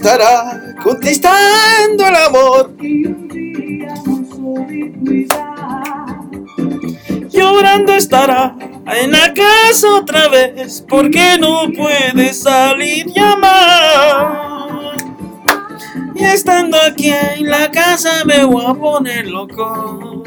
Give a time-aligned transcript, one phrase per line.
[0.00, 2.74] estará contestando el amor.
[7.28, 14.96] Llorando estará en la casa otra vez porque no puede salir llamar.
[16.14, 20.24] Y estando aquí en la casa me voy a poner loco.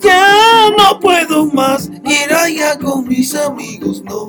[0.00, 4.28] Ya no puedo más ir allá con mis amigos, no.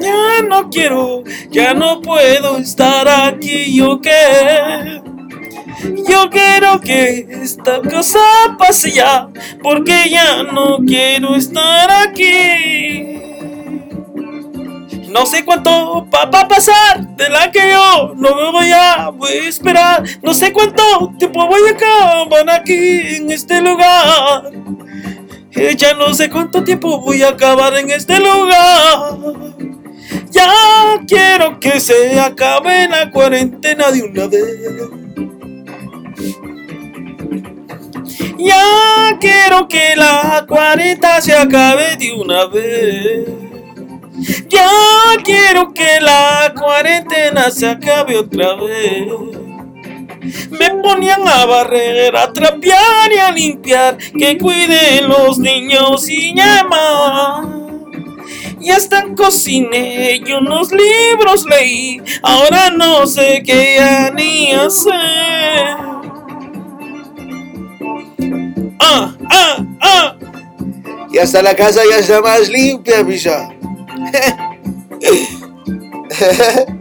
[0.00, 5.02] Ya no quiero, ya no puedo estar aquí, yo que
[6.08, 8.20] yo quiero que esta cosa
[8.58, 9.28] pase ya,
[9.62, 13.18] porque ya no quiero estar aquí.
[15.08, 19.32] No sé cuánto va a pasar de la que yo no me voy a, voy
[19.32, 20.02] a esperar.
[20.22, 20.82] No sé cuánto
[21.18, 24.50] tiempo voy a acabar aquí en este lugar.
[25.76, 29.18] Ya no sé cuánto tiempo voy a acabar en este lugar.
[30.30, 30.52] Ya
[31.06, 34.98] quiero que se acabe la cuarentena de una vez.
[38.38, 43.28] Ya quiero que la cuarentena se acabe de una vez.
[44.48, 44.70] Ya
[45.24, 49.37] quiero que la cuarentena se acabe otra vez.
[50.50, 57.46] Me ponían a barrer, a trapear y a limpiar, que cuiden los niños y llamas.
[58.60, 65.76] Y hasta cociné y unos libros leí, ahora no sé qué ya ni hacer.
[68.80, 70.16] Ah, ah, ah.
[71.12, 73.48] Y hasta la casa ya está más limpia, misa.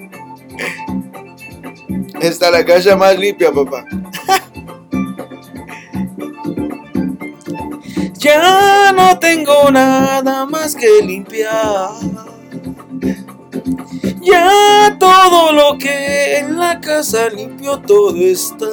[2.22, 3.86] Está la casa más limpia, papá.
[8.20, 11.92] Ya no tengo nada más que limpiar.
[14.22, 18.68] Ya todo lo que en la casa limpio todo está.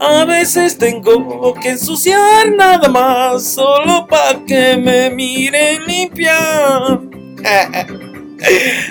[0.00, 7.00] A veces tengo que ensuciar nada más solo para que me miren limpiar.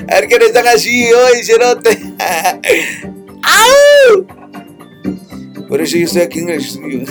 [0.08, 2.13] A ver qué no están así hoy, cerote.
[3.44, 4.26] ¡Au!
[5.68, 7.04] Por eso yo estoy aquí en el estudio.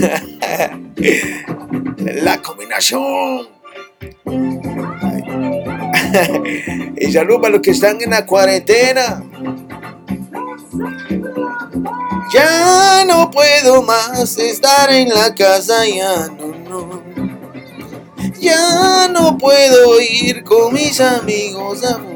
[2.23, 3.49] La combinación.
[7.01, 9.25] Y salud para los que están en la cuarentena.
[12.33, 17.03] Ya no puedo más estar en la casa, ya no, no.
[18.41, 22.12] Ya no puedo ir con mis amigos a.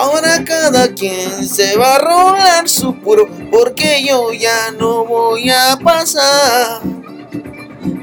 [0.00, 5.76] Ahora cada quien se va a rolar su puro, porque yo ya no voy a
[5.76, 6.80] pasar.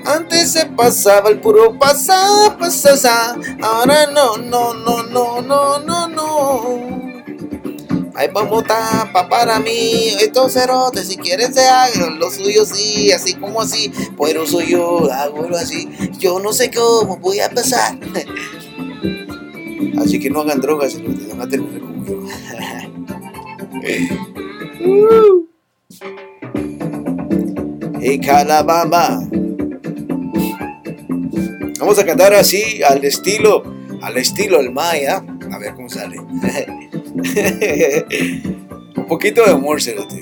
[0.06, 7.14] Antes se pasaba el puro pasa, pasa, ahora no, no, no, no, no, no, no.
[8.14, 13.34] Ay, vamos tapa para mí, estos cerotes, si quieren se hagan lo suyo sí, así
[13.34, 13.92] como así,
[14.22, 17.98] pero soy yo, hago así, yo no sé cómo voy a pasar.
[19.98, 22.22] Así que no hagan drogas, se los van a terminar como yo.
[28.00, 29.28] Y calabamba.
[31.80, 33.64] Vamos a cantar así, al estilo,
[34.02, 35.24] al estilo el maya.
[35.52, 36.18] A ver cómo sale.
[38.96, 40.22] Un poquito de humor, cerote.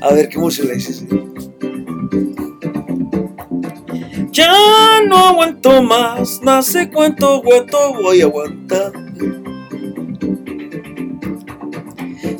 [0.00, 1.04] A ver qué música dices.
[4.32, 8.92] Ya no aguanto más, no sé cuánto aguanto, voy a aguantar.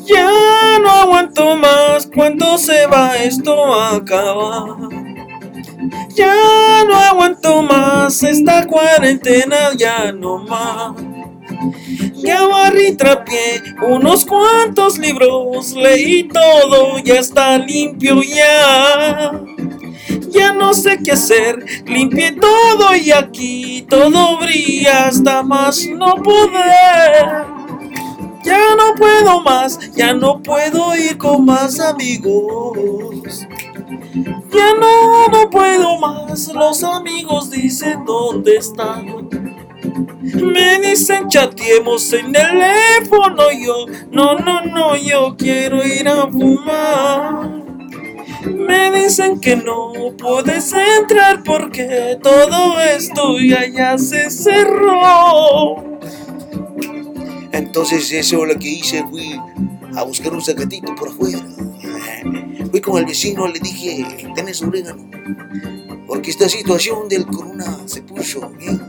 [0.03, 4.89] Ya no aguanto más, cuando se va esto a acabar.
[6.15, 10.95] Ya no aguanto más esta cuarentena, ya no más.
[12.15, 19.52] Ya barrí trapié unos cuantos libros, leí todo, ya está limpio ya.
[20.33, 27.45] Ya no sé qué hacer, limpié todo y aquí todo brilla hasta más no poder.
[28.43, 33.47] Ya no puedo más, ya no puedo ir con más amigos.
[34.51, 39.29] Ya no, no puedo más, los amigos dicen dónde están.
[40.21, 47.62] Me dicen chateemos en el teléfono, yo, no, no, no, yo quiero ir a fumar.
[48.45, 55.99] Me dicen que no puedes entrar porque todo esto ya, ya se cerró.
[57.51, 59.39] Entonces eso lo que hice fui
[59.95, 61.39] a buscar un sacatito por afuera.
[62.71, 64.05] Fui con el vecino, le dije,
[64.35, 65.07] tenés orégano.
[66.07, 68.79] Porque esta situación del corona se puso bien.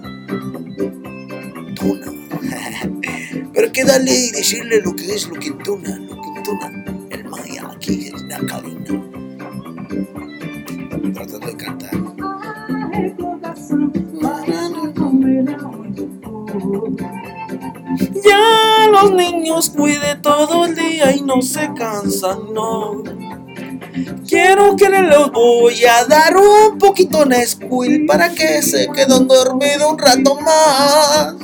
[1.74, 2.12] Tona.
[3.52, 7.24] Pero que darle y decirle lo que es lo que entona, lo que entona el
[7.24, 8.73] maya aquí en la cabina.
[18.24, 23.02] Ya los niños cuide todo el día y no se cansan, no.
[24.28, 29.98] Quiero que les voy a dar un poquito Nesquil para que se queden dormidos un
[29.98, 31.34] rato más.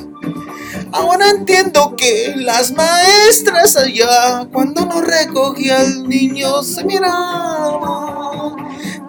[0.91, 8.10] Ahora entiendo que las maestras allá, cuando no recogía al niño, se miraban.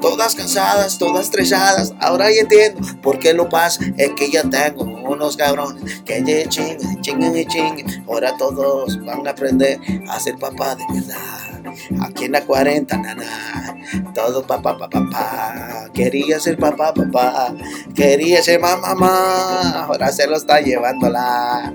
[0.02, 1.94] Todas cansadas, todas estresadas.
[2.00, 3.82] Ahora ya entiendo por qué lo pasa.
[3.96, 8.04] Es que ya tengo unos cabrones que ya chingan, chingan y chingan.
[8.08, 9.78] Ahora todos van a aprender
[10.08, 11.62] a ser papá de verdad.
[12.00, 13.76] Aquí en la 40, nana.
[14.14, 15.88] Todo papá, papá, papá.
[15.94, 17.54] Quería ser papá, papá.
[17.94, 19.84] Quería ser mamá, mamá.
[19.84, 21.72] Ahora se lo está llevando la.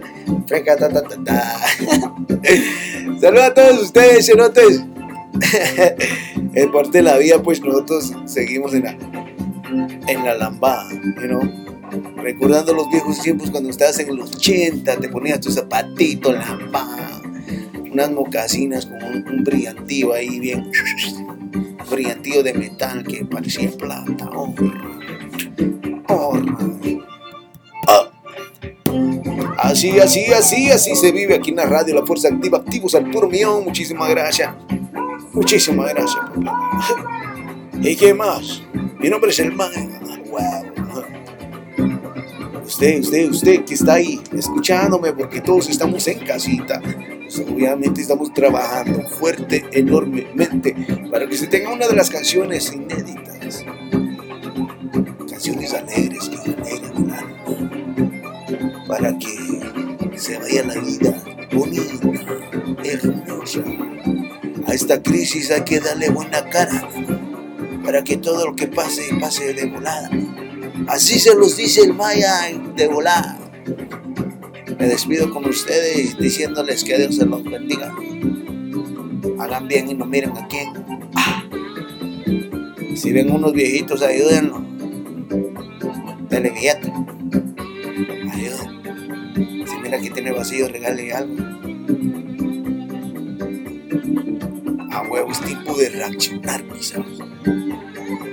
[3.20, 4.97] Saludos a todos ustedes, cenotes.
[6.54, 8.98] en parte de la vida, pues nosotros seguimos en la,
[10.08, 11.68] en la lambada, you
[12.18, 17.22] recordando los viejos tiempos cuando estabas en los 80, te ponías tu zapatito lambada,
[17.92, 20.70] unas mocasinas con un, brillantío ahí bien,
[21.90, 24.54] brillantío de metal que parecía plata, oh,
[26.10, 26.40] oh.
[29.58, 33.10] Así, así, así, así se vive aquí en la radio, la fuerza activa, activos al
[33.10, 33.64] puro millón.
[33.64, 34.52] Muchísimas gracias.
[35.38, 36.26] Muchísimas gracias
[37.80, 38.64] ¿Y qué más?
[38.98, 39.70] Mi nombre es el man.
[42.66, 46.82] Usted, usted, usted que está ahí escuchándome porque todos estamos en casita.
[46.82, 50.76] Pues obviamente estamos trabajando fuerte, enormemente,
[51.12, 53.64] para que se tenga una de las canciones inéditas.
[55.30, 57.14] Canciones alegres que alegran.
[58.88, 61.24] Para que se vaya la vida
[61.54, 62.10] bonita,
[62.84, 63.62] hermosa
[64.78, 66.88] esta crisis hay que darle buena cara
[67.84, 70.08] para que todo lo que pase, pase de volada.
[70.88, 72.42] Así se los dice el Maya
[72.76, 73.40] de volada.
[74.78, 77.92] Me despido con ustedes diciéndoles que Dios se los bendiga.
[79.40, 80.70] Hagan bien y no miren a quién.
[81.16, 81.44] Ah.
[82.96, 84.62] Si ven unos viejitos, ayúdenlos.
[86.30, 86.94] Denle billete.
[88.32, 89.68] Ayuden.
[89.68, 91.57] Si mira que tiene vacío, regale algo.
[95.78, 97.20] Huevo, es tiempo de reaccionar, pisados.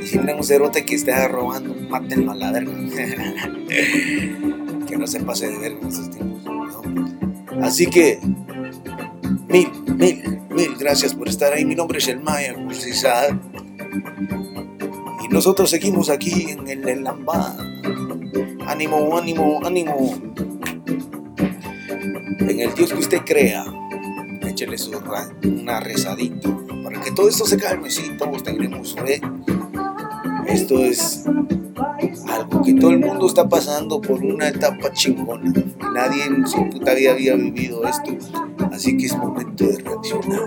[0.03, 2.53] Y si un cerote que está robando, mátenlo a la
[4.87, 6.19] que no se pase de verga en.
[7.63, 8.19] Así que,
[9.49, 11.65] mil, mil, mil gracias por estar ahí.
[11.65, 12.55] Mi nombre es el Maya
[15.23, 17.57] Y nosotros seguimos aquí en el, el Lambada.
[18.67, 20.19] Ánimo, ánimo, ánimo.
[22.41, 23.65] En el Dios que usted crea
[24.55, 24.93] échele su
[25.43, 26.49] una rezadita
[26.85, 27.91] para que todo esto se calme.
[27.91, 29.21] Sí, todos tendremos fe.
[30.47, 31.25] Esto es
[32.29, 35.53] algo que todo el mundo está pasando por una etapa chingona.
[35.93, 38.13] Nadie en su puta vida había vivido esto.
[38.71, 40.41] Así que es momento de reaccionar.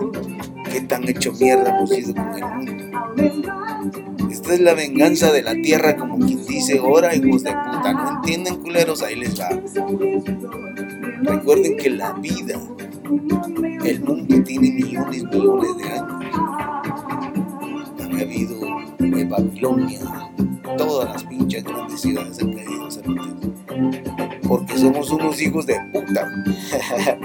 [0.72, 4.30] ¿Qué tan hecho mierda hemos ido con el mundo?
[4.32, 7.92] Esta es la venganza de la tierra, como quien dice, ahora hijos de puta.
[7.92, 9.02] ¿No entienden, culeros?
[9.02, 9.50] Ahí les va.
[11.24, 12.58] Recuerden que la vida
[13.88, 16.26] el mundo tiene millones, millones de años.
[18.02, 18.60] Han habido
[19.00, 20.00] en Babilonia,
[20.78, 22.90] todas las pinches grandes ciudades han caído
[24.48, 26.30] Porque somos unos hijos de puta.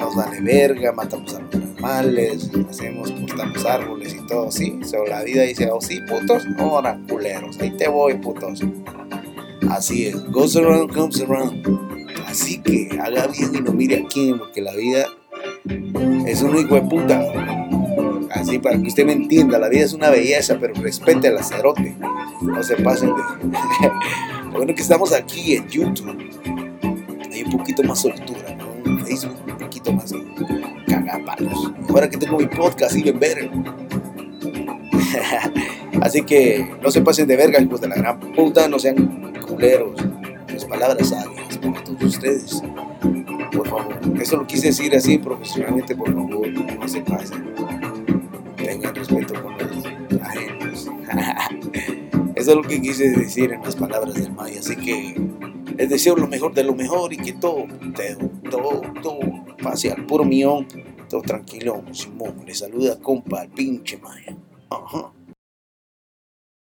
[0.00, 4.78] Nos vale verga, matamos a los animales, hacemos, cortamos árboles y todo, sí.
[5.08, 8.60] La vida dice, oh sí, putos, ahora culeros, ahí te voy, putos.
[9.68, 11.66] Así es, goes around, comes around.
[12.26, 15.06] Así que haga bien y no mire a quién, porque la vida
[16.26, 17.22] es un hijo de puta.
[18.32, 21.96] Así para que usted me entienda, la vida es una belleza, pero respete al acerote.
[22.42, 23.22] No se pasen de.
[24.52, 26.16] bueno que estamos aquí en YouTube.
[27.32, 28.66] Hay un poquito más soltura, ¿no?
[28.84, 30.12] En Facebook un poquito más
[30.86, 31.72] cagapalos.
[31.88, 33.50] Ahora que tengo mi podcast, y ver.
[36.00, 40.00] Así que no se pasen de verga, hijos de la gran puta, no sean culeros.
[40.52, 42.62] Las palabras sabias para todos ustedes
[43.50, 43.98] por favor.
[44.20, 47.54] Eso lo quise decir así profesionalmente, por favor, no se pasen.
[48.56, 50.90] Tengan respeto con los ajenos.
[52.36, 54.60] Eso es lo que quise decir en las palabras del Maya.
[54.60, 55.20] Así que
[55.76, 57.66] les deseo lo mejor de lo mejor y que todo,
[58.50, 59.20] todo, todo
[59.62, 60.66] pase al puro millón.
[61.08, 62.36] Todo tranquilo, Simón.
[62.46, 64.36] Le saluda compa, el pinche Maya.
[64.70, 65.12] Ajá.